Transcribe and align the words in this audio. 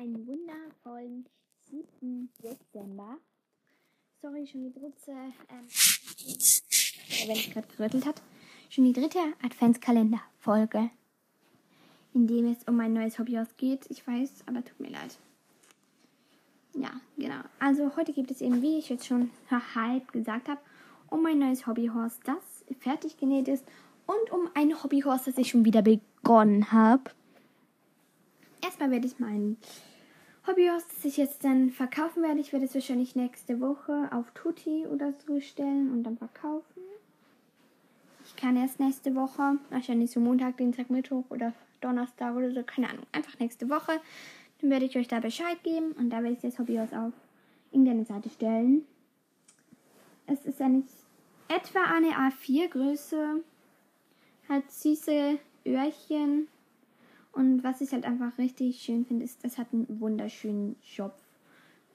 einen 0.00 0.26
wundervollen 0.26 1.26
7. 1.70 2.30
Dezember. 2.42 3.18
Sorry, 4.22 4.46
schon 4.46 4.62
die 4.62 4.72
dritte, 4.72 5.10
ähm, 5.10 5.66
wenn 7.26 7.36
es 7.36 7.50
gerade 7.52 7.68
gerüttelt 7.76 8.06
hat, 8.06 8.22
schon 8.70 8.84
die 8.84 8.94
dritte 8.94 9.18
Adventskalender-Folge, 9.42 10.90
in 12.14 12.26
dem 12.26 12.46
es 12.46 12.64
um 12.66 12.76
mein 12.76 12.94
neues 12.94 13.18
Hobbyhaus 13.18 13.48
geht. 13.58 13.90
Ich 13.90 14.06
weiß, 14.06 14.44
aber 14.46 14.64
tut 14.64 14.80
mir 14.80 14.90
leid. 14.90 15.18
Ja, 16.74 16.92
genau. 17.18 17.42
Also 17.58 17.94
heute 17.96 18.14
gibt 18.14 18.30
es 18.30 18.40
eben, 18.40 18.62
wie 18.62 18.78
ich 18.78 18.88
jetzt 18.88 19.06
schon 19.06 19.30
halb 19.74 20.12
gesagt 20.12 20.48
habe, 20.48 20.60
um 21.10 21.22
mein 21.22 21.38
neues 21.38 21.66
Hobbyhorse, 21.66 22.20
das 22.24 22.64
fertig 22.78 23.18
genäht 23.18 23.48
ist 23.48 23.66
und 24.06 24.32
um 24.32 24.48
ein 24.54 24.82
Hobbyhorse, 24.82 25.26
das 25.26 25.38
ich 25.38 25.50
schon 25.50 25.66
wieder 25.66 25.82
begonnen 25.82 26.72
habe. 26.72 27.10
Erstmal 28.62 28.90
werde 28.90 29.06
ich 29.06 29.18
mein 29.18 29.56
Hobbyhaus, 30.46 30.86
das 30.88 31.04
ich 31.04 31.16
jetzt 31.16 31.44
dann 31.44 31.70
verkaufen 31.70 32.22
werde. 32.22 32.40
Ich 32.40 32.52
werde 32.52 32.66
es 32.66 32.74
wahrscheinlich 32.74 33.14
nächste 33.14 33.60
Woche 33.60 34.08
auf 34.12 34.30
Tutti 34.32 34.86
oder 34.86 35.12
so 35.26 35.40
stellen 35.40 35.90
und 35.92 36.02
dann 36.02 36.16
verkaufen. 36.18 36.82
Ich 38.24 38.36
kann 38.36 38.56
erst 38.56 38.80
nächste 38.80 39.14
Woche, 39.14 39.58
wahrscheinlich 39.70 40.10
so 40.10 40.20
Montag, 40.20 40.56
Dienstag, 40.56 40.88
Mittwoch 40.88 41.24
oder 41.30 41.52
Donnerstag 41.80 42.34
oder 42.36 42.52
so, 42.52 42.62
keine 42.62 42.88
Ahnung, 42.88 43.06
einfach 43.12 43.38
nächste 43.38 43.68
Woche. 43.68 44.00
Dann 44.60 44.70
werde 44.70 44.84
ich 44.84 44.96
euch 44.96 45.08
da 45.08 45.20
Bescheid 45.20 45.62
geben 45.62 45.92
und 45.92 46.10
da 46.10 46.22
werde 46.22 46.34
ich 46.34 46.40
das 46.40 46.58
Hobbyhaus 46.58 46.92
auf 46.92 47.12
irgendeine 47.72 48.04
Seite 48.04 48.28
stellen. 48.30 48.86
Es 50.26 50.44
ist 50.44 50.60
eigentlich 50.60 50.90
etwa 51.48 51.82
eine 51.84 52.10
A4-Größe, 52.10 53.42
hat 54.48 54.70
süße 54.70 55.38
Öhrchen 55.66 56.48
und 57.32 57.62
was 57.62 57.80
ich 57.80 57.92
halt 57.92 58.04
einfach 58.04 58.36
richtig 58.38 58.82
schön 58.82 59.04
finde, 59.04 59.24
ist, 59.24 59.44
das 59.44 59.58
hat 59.58 59.68
einen 59.72 60.00
wunderschönen 60.00 60.76
Schopf 60.82 61.20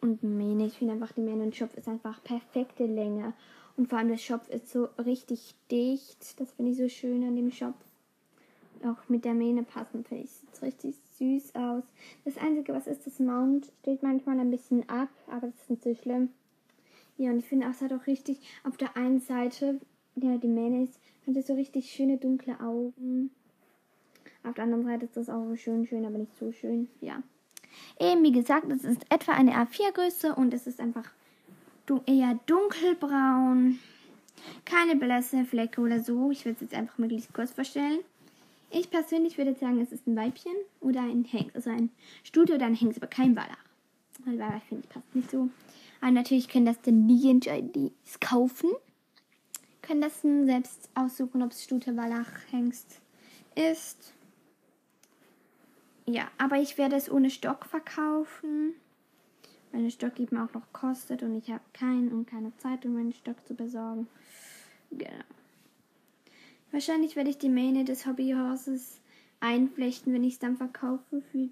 und 0.01 0.23
Mähne. 0.23 0.65
Ich 0.65 0.77
finde 0.77 0.93
einfach, 0.93 1.11
die 1.11 1.21
Mähne 1.21 1.43
und 1.43 1.55
Schopf 1.55 1.75
ist 1.75 1.87
einfach 1.87 2.23
perfekte 2.23 2.85
Länge. 2.85 3.33
Und 3.77 3.89
vor 3.89 3.97
allem 3.97 4.07
der 4.07 4.17
Schopf 4.17 4.49
ist 4.49 4.69
so 4.69 4.85
richtig 4.97 5.55
dicht. 5.69 6.39
Das 6.39 6.53
finde 6.53 6.71
ich 6.71 6.77
so 6.77 6.87
schön 6.87 7.23
an 7.23 7.35
dem 7.35 7.51
Schopf. 7.51 7.75
Auch 8.83 9.09
mit 9.09 9.25
der 9.25 9.33
Mähne 9.33 9.63
passend 9.63 10.07
finde 10.07 10.23
ich. 10.23 10.31
Sieht 10.31 10.61
richtig 10.61 10.95
süß 11.17 11.55
aus. 11.55 11.83
Das 12.23 12.37
Einzige, 12.37 12.73
was 12.73 12.87
ist, 12.87 13.05
das 13.05 13.19
Mount 13.19 13.71
steht 13.81 14.03
manchmal 14.03 14.39
ein 14.39 14.51
bisschen 14.51 14.87
ab, 14.89 15.09
aber 15.27 15.47
das 15.47 15.55
ist 15.55 15.69
nicht 15.69 15.83
so 15.83 15.95
schlimm. 15.95 16.29
Ja, 17.17 17.31
und 17.31 17.39
ich 17.39 17.45
finde 17.45 17.67
auch, 17.67 17.71
es 17.71 17.81
hat 17.81 17.93
auch 17.93 18.07
richtig 18.07 18.39
auf 18.63 18.77
der 18.77 18.95
einen 18.95 19.21
Seite, 19.21 19.79
ja, 20.15 20.37
die 20.37 20.47
Mähne 20.47 20.83
ist, 20.83 20.99
hat 21.25 21.35
es 21.35 21.47
so 21.47 21.53
richtig 21.53 21.89
schöne 21.91 22.17
dunkle 22.17 22.59
Augen. 22.59 23.31
Auf 24.47 24.53
der 24.53 24.65
anderen 24.65 24.85
Seite 24.85 25.05
ist 25.05 25.17
das 25.17 25.29
auch 25.29 25.55
schön, 25.55 25.85
schön, 25.85 26.05
aber 26.05 26.17
nicht 26.17 26.37
so 26.37 26.51
schön. 26.51 26.87
Ja. 27.01 27.21
Eben, 27.99 28.23
wie 28.23 28.31
gesagt, 28.31 28.71
es 28.71 28.83
ist 28.83 29.01
etwa 29.09 29.33
eine 29.33 29.53
A4-Größe 29.53 30.35
und 30.35 30.53
es 30.53 30.67
ist 30.67 30.79
einfach 30.79 31.09
eher 32.05 32.39
dunkelbraun. 32.45 33.79
Keine 34.65 34.95
Blässe, 34.95 35.45
Flecke 35.45 35.81
oder 35.81 35.99
so. 35.99 36.31
Ich 36.31 36.45
werde 36.45 36.55
es 36.55 36.61
jetzt 36.61 36.73
einfach 36.73 36.97
möglichst 36.97 37.33
kurz 37.33 37.51
vorstellen. 37.51 37.99
Ich 38.71 38.89
persönlich 38.89 39.37
würde 39.37 39.55
sagen, 39.55 39.79
es 39.81 39.91
ist 39.91 40.07
ein 40.07 40.15
Weibchen 40.15 40.55
oder 40.81 41.01
ein 41.01 41.23
Hengst. 41.23 41.55
Also 41.55 41.69
ein 41.69 41.89
Stute 42.23 42.55
oder 42.55 42.65
ein 42.65 42.75
Hengst, 42.75 42.97
aber 42.97 43.07
kein 43.07 43.35
Wallach. 43.35 43.63
Weil 44.25 44.39
Wallach 44.39 44.63
finde 44.67 44.83
ich 44.83 44.89
passt 44.89 45.15
nicht 45.15 45.31
so. 45.31 45.49
Aber 46.01 46.11
natürlich 46.11 46.49
können 46.49 46.65
das 46.65 46.81
dann 46.81 47.07
die 47.07 47.29
entscheiden, 47.29 47.91
kaufen. 48.19 48.69
Können 49.81 50.01
das 50.01 50.21
selbst 50.21 50.89
aussuchen, 50.95 51.41
ob 51.41 51.51
es 51.51 51.63
Stute, 51.63 51.95
Wallach, 51.95 52.31
Hengst 52.51 52.99
ist. 53.55 54.13
Ja, 56.05 56.29
aber 56.37 56.57
ich 56.57 56.77
werde 56.77 56.95
es 56.95 57.09
ohne 57.09 57.29
Stock 57.29 57.65
verkaufen. 57.65 58.75
Weil 59.71 59.83
der 59.83 59.89
Stock 59.89 60.19
eben 60.19 60.37
auch 60.37 60.53
noch 60.53 60.71
kostet 60.71 61.23
und 61.23 61.35
ich 61.35 61.49
habe 61.49 61.63
keinen 61.73 62.11
und 62.11 62.27
keine 62.27 62.55
Zeit, 62.57 62.85
um 62.85 62.93
meinen 62.93 63.13
Stock 63.13 63.45
zu 63.45 63.55
besorgen. 63.55 64.07
Genau. 64.91 65.23
Wahrscheinlich 66.71 67.15
werde 67.15 67.29
ich 67.29 67.37
die 67.37 67.49
Mähne 67.49 67.83
des 67.83 68.05
Hobbyhorses 68.05 68.99
einflechten, 69.39 70.13
wenn 70.13 70.23
ich 70.23 70.33
es 70.33 70.39
dann 70.39 70.57
verkaufe 70.57 71.21
für 71.31 71.49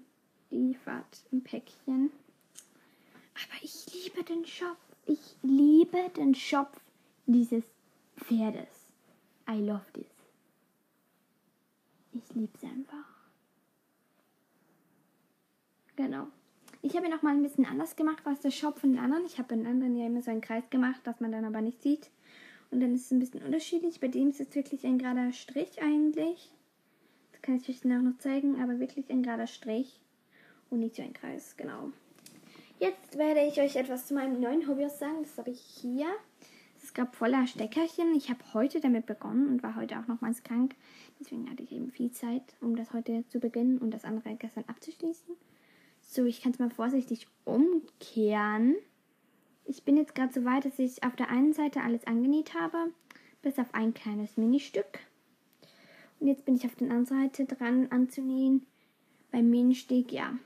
die 0.50 0.74
Fahrt 0.74 1.24
im 1.32 1.42
Päckchen. 1.42 2.10
Aber 3.34 3.62
ich 3.62 3.86
liebe 3.92 4.22
den 4.22 4.46
Schopf. 4.46 4.78
Ich 5.06 5.36
liebe 5.42 6.10
den 6.16 6.34
Schopf 6.34 6.80
dieses 7.26 7.64
Pferdes. 8.16 8.90
I 9.48 9.60
love 9.60 9.84
this. 9.92 10.06
Ich 12.12 12.34
liebe 12.34 12.52
es 12.56 12.62
einfach. 12.64 13.23
Genau. 15.96 16.26
Ich 16.82 16.96
habe 16.96 17.06
ihn 17.06 17.14
auch 17.14 17.22
mal 17.22 17.34
ein 17.34 17.42
bisschen 17.42 17.64
anders 17.64 17.96
gemacht 17.96 18.26
als 18.26 18.40
der 18.40 18.50
Shop 18.50 18.78
von 18.78 18.92
den 18.92 19.00
anderen. 19.00 19.24
Ich 19.24 19.38
habe 19.38 19.48
bei 19.48 19.56
den 19.56 19.66
anderen 19.66 19.96
ja 19.96 20.06
immer 20.06 20.22
so 20.22 20.30
einen 20.30 20.40
Kreis 20.40 20.68
gemacht, 20.70 21.00
das 21.04 21.20
man 21.20 21.32
dann 21.32 21.44
aber 21.44 21.60
nicht 21.60 21.82
sieht. 21.82 22.10
Und 22.70 22.80
dann 22.80 22.94
ist 22.94 23.06
es 23.06 23.10
ein 23.10 23.20
bisschen 23.20 23.42
unterschiedlich. 23.42 24.00
Bei 24.00 24.08
dem 24.08 24.30
ist 24.30 24.40
es 24.40 24.54
wirklich 24.54 24.84
ein 24.84 24.98
gerader 24.98 25.32
Strich 25.32 25.80
eigentlich. 25.82 26.50
Das 27.32 27.40
kann 27.40 27.56
ich 27.56 27.68
euch 27.68 27.80
dann 27.80 27.98
auch 27.98 28.02
noch 28.02 28.18
zeigen, 28.18 28.60
aber 28.60 28.80
wirklich 28.80 29.08
ein 29.10 29.22
gerader 29.22 29.46
Strich. 29.46 30.00
Und 30.70 30.80
nicht 30.80 30.96
so 30.96 31.02
ein 31.02 31.12
Kreis, 31.12 31.56
genau. 31.56 31.90
Jetzt 32.80 33.16
werde 33.16 33.46
ich 33.46 33.60
euch 33.60 33.76
etwas 33.76 34.06
zu 34.06 34.14
meinem 34.14 34.40
neuen 34.40 34.66
Hobby 34.68 34.88
sagen. 34.90 35.22
Das 35.22 35.38
habe 35.38 35.52
ich 35.52 35.60
hier. 35.60 36.06
Es 36.82 36.92
gab 36.92 37.14
voller 37.14 37.46
Steckerchen. 37.46 38.14
Ich 38.14 38.28
habe 38.28 38.40
heute 38.52 38.80
damit 38.80 39.06
begonnen 39.06 39.48
und 39.48 39.62
war 39.62 39.76
heute 39.76 39.98
auch 39.98 40.06
nochmals 40.06 40.42
krank. 40.42 40.74
Deswegen 41.18 41.48
hatte 41.48 41.62
ich 41.62 41.72
eben 41.72 41.90
viel 41.90 42.10
Zeit, 42.10 42.42
um 42.60 42.76
das 42.76 42.92
heute 42.92 43.24
zu 43.28 43.40
beginnen 43.40 43.78
und 43.78 43.92
das 43.92 44.04
andere 44.04 44.34
gestern 44.34 44.64
abzuschließen. 44.66 45.23
So, 46.14 46.24
ich 46.26 46.40
kann 46.40 46.52
es 46.52 46.60
mal 46.60 46.70
vorsichtig 46.70 47.26
umkehren. 47.42 48.76
Ich 49.64 49.82
bin 49.82 49.96
jetzt 49.96 50.14
gerade 50.14 50.32
so 50.32 50.44
weit, 50.44 50.64
dass 50.64 50.78
ich 50.78 51.02
auf 51.02 51.16
der 51.16 51.28
einen 51.28 51.52
Seite 51.52 51.80
alles 51.80 52.06
angenäht 52.06 52.54
habe, 52.54 52.92
bis 53.42 53.58
auf 53.58 53.74
ein 53.74 53.94
kleines 53.94 54.36
Ministück. 54.36 55.00
Und 56.20 56.28
jetzt 56.28 56.44
bin 56.44 56.54
ich 56.54 56.66
auf 56.66 56.76
der 56.76 56.88
anderen 56.88 57.06
Seite 57.06 57.46
dran 57.46 57.88
anzunähen. 57.90 58.64
Beim 59.32 59.50
Ministück, 59.50 60.12
ja. 60.12 60.38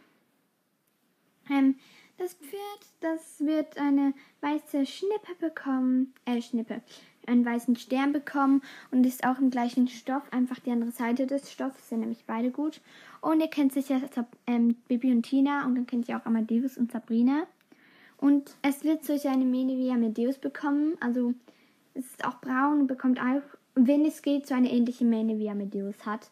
Ähm, 1.50 1.76
das 2.16 2.32
Pferd, 2.32 2.86
das 3.00 3.40
wird 3.40 3.76
eine 3.76 4.14
weiße 4.40 4.86
Schnippe 4.86 5.34
bekommen, 5.38 6.14
äh, 6.24 6.40
Schnippe, 6.40 6.80
einen 7.28 7.44
weißen 7.44 7.77
Stern 7.77 8.12
bekommen 8.12 8.62
und 8.91 9.06
ist 9.06 9.25
auch 9.25 9.39
im 9.39 9.50
gleichen 9.50 9.89
Stoff, 9.89 10.22
einfach 10.33 10.59
die 10.59 10.71
andere 10.71 10.91
Seite 10.91 11.27
des 11.27 11.53
Stoffs, 11.53 11.89
sind 11.89 12.00
nämlich 12.00 12.25
beide 12.27 12.50
gut. 12.50 12.81
Und 13.21 13.41
ihr 13.41 13.49
kennt 13.49 13.72
sicher 13.72 14.00
ähm, 14.47 14.77
Bibi 14.89 15.12
und 15.12 15.22
Tina 15.22 15.65
und 15.66 15.75
dann 15.75 15.87
kennt 15.87 16.09
ihr 16.09 16.16
auch 16.16 16.27
Amadeus 16.27 16.77
und 16.77 16.93
Sabrina. 16.93 17.44
Und 18.16 18.56
es 18.62 18.83
wird 18.83 19.05
solch 19.05 19.28
eine 19.28 19.44
Mähne 19.44 19.77
wie 19.77 19.91
Amadeus 19.91 20.39
bekommen, 20.39 20.97
also 21.00 21.34
es 21.94 22.05
ist 22.06 22.25
auch 22.25 22.41
braun 22.41 22.81
und 22.81 22.87
bekommt 22.87 23.21
auch, 23.21 23.43
wenn 23.75 24.05
es 24.05 24.22
geht, 24.22 24.47
so 24.47 24.55
eine 24.55 24.72
ähnliche 24.72 25.05
Mähne 25.05 25.39
wie 25.39 25.50
Amadeus 25.50 26.05
hat. 26.05 26.31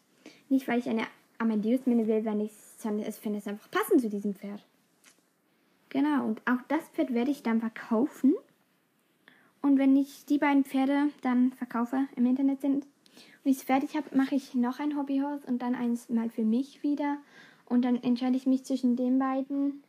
Nicht, 0.49 0.67
weil 0.67 0.79
ich 0.79 0.89
eine 0.89 1.03
Amadeus-Mähne 1.37 2.07
will, 2.07 2.25
wenn 2.25 2.41
ich 2.41 2.51
sondern 2.77 3.07
ich 3.07 3.15
finde 3.15 3.39
es 3.39 3.47
einfach 3.47 3.69
passend 3.71 4.01
zu 4.01 4.09
diesem 4.09 4.35
Pferd. 4.35 4.63
Genau, 5.89 6.25
und 6.25 6.41
auch 6.45 6.61
das 6.67 6.87
Pferd 6.89 7.13
werde 7.13 7.31
ich 7.31 7.43
dann 7.43 7.59
verkaufen. 7.59 8.35
Und 9.67 9.77
wenn 9.79 9.97
ich 9.97 10.23
die 10.23 10.37
beiden 10.37 10.63
Pferde 10.63 11.09
dann 11.21 11.51
verkaufe, 11.51 12.07
im 12.15 12.25
Internet 12.25 12.61
sind 12.61 12.85
und 13.43 13.51
ich 13.51 13.57
es 13.57 13.63
fertig 13.63 13.97
habe, 13.97 14.15
mache 14.15 14.35
ich 14.35 14.55
noch 14.55 14.79
ein 14.79 14.97
Hobbyhaus 14.97 15.43
und 15.43 15.61
dann 15.61 15.75
eins 15.75 16.07
mal 16.07 16.29
für 16.29 16.45
mich 16.45 16.83
wieder. 16.83 17.17
Und 17.65 17.83
dann 17.83 18.01
entscheide 18.01 18.37
ich 18.37 18.45
mich 18.45 18.63
zwischen 18.63 18.95
den 18.95 19.19
beiden, 19.19 19.83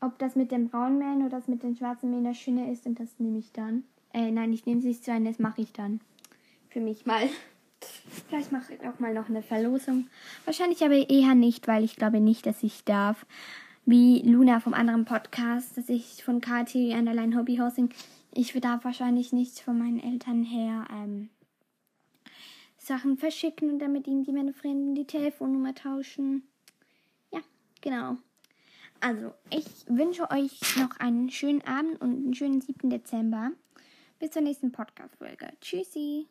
ob 0.00 0.18
das 0.18 0.34
mit 0.34 0.50
dem 0.50 0.70
braunen 0.70 0.98
Mähen 0.98 1.20
oder 1.20 1.36
das 1.36 1.46
mit 1.46 1.62
den 1.62 1.76
schwarzen 1.76 2.10
Mähen 2.10 2.24
das 2.24 2.36
Schöne 2.36 2.72
ist. 2.72 2.84
Und 2.84 2.98
das 2.98 3.20
nehme 3.20 3.38
ich 3.38 3.52
dann. 3.52 3.84
Äh, 4.12 4.32
nein, 4.32 4.52
ich 4.52 4.66
nehme 4.66 4.80
es 4.80 4.86
nicht 4.86 5.04
zu 5.04 5.12
ein, 5.12 5.24
das 5.24 5.38
mache 5.38 5.62
ich 5.62 5.72
dann. 5.72 6.00
Für 6.68 6.80
mich 6.80 7.06
mal. 7.06 7.28
Vielleicht 8.28 8.50
mache 8.50 8.74
ich 8.74 8.80
auch 8.80 8.98
mal 8.98 9.14
noch 9.14 9.28
eine 9.28 9.42
Verlosung. 9.42 10.08
Wahrscheinlich 10.46 10.82
aber 10.84 11.08
eher 11.08 11.36
nicht, 11.36 11.68
weil 11.68 11.84
ich 11.84 11.94
glaube 11.94 12.18
nicht, 12.18 12.44
dass 12.44 12.64
ich 12.64 12.82
darf. 12.82 13.24
Wie 13.86 14.22
Luna 14.22 14.60
vom 14.60 14.74
anderen 14.74 15.04
Podcast, 15.04 15.76
dass 15.76 15.88
ich 15.88 16.24
von 16.24 16.40
KT 16.40 16.74
Underline 16.74 17.36
Hobbyhousing 17.36 17.90
ich 18.36 18.52
darf 18.60 18.84
wahrscheinlich 18.84 19.32
nicht 19.32 19.60
von 19.60 19.78
meinen 19.78 20.00
Eltern 20.00 20.42
her 20.42 20.86
ähm, 20.90 21.30
Sachen 22.78 23.16
verschicken 23.16 23.70
und 23.70 23.78
damit 23.78 24.06
irgendwie 24.06 24.32
meine 24.32 24.52
Freunde 24.52 25.00
die 25.00 25.06
Telefonnummer 25.06 25.74
tauschen. 25.74 26.42
Ja, 27.32 27.40
genau. 27.80 28.16
Also, 29.00 29.32
ich 29.50 29.66
wünsche 29.86 30.30
euch 30.30 30.76
noch 30.76 30.98
einen 30.98 31.30
schönen 31.30 31.62
Abend 31.62 32.00
und 32.00 32.24
einen 32.24 32.34
schönen 32.34 32.60
7. 32.60 32.90
Dezember. 32.90 33.52
Bis 34.18 34.30
zur 34.30 34.42
nächsten 34.42 34.72
Podcast-Folge. 34.72 35.52
Tschüssi. 35.60 36.26